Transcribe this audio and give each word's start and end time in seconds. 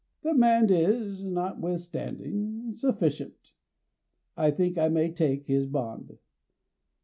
The 0.23 0.33
man 0.33 0.71
is, 0.71 1.23
notwithstanding, 1.23 2.73
sufficient. 2.73 3.53
I 4.35 4.49
think 4.49 4.79
I 4.79 4.87
may 4.89 5.11
take 5.11 5.45
his 5.45 5.67
bond." 5.67 6.17